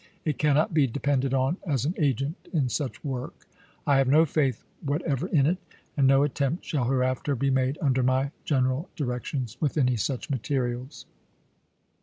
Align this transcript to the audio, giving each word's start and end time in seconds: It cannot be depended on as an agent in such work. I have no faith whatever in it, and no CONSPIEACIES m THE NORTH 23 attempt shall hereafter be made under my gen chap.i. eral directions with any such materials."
It 0.25 0.39
cannot 0.39 0.73
be 0.73 0.87
depended 0.87 1.31
on 1.31 1.57
as 1.63 1.85
an 1.85 1.93
agent 1.95 2.49
in 2.51 2.69
such 2.69 3.03
work. 3.05 3.47
I 3.85 3.97
have 3.97 4.07
no 4.07 4.25
faith 4.25 4.63
whatever 4.83 5.27
in 5.27 5.45
it, 5.45 5.59
and 5.95 6.07
no 6.07 6.21
CONSPIEACIES 6.21 6.41
m 6.41 6.41
THE 6.41 6.41
NORTH 6.41 6.41
23 6.41 6.47
attempt 6.47 6.65
shall 6.65 6.83
hereafter 6.85 7.35
be 7.35 7.49
made 7.51 7.77
under 7.83 8.01
my 8.01 8.31
gen 8.43 8.63
chap.i. 8.63 8.67
eral 8.71 8.87
directions 8.95 9.57
with 9.61 9.77
any 9.77 9.95
such 9.97 10.31
materials." 10.31 11.05